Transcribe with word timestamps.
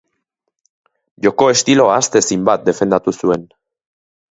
Joko 1.25 1.51
estilo 1.57 1.87
ahaztezin 1.97 2.49
bat 2.51 2.67
defendatu 2.73 3.17
zuen. 3.21 3.47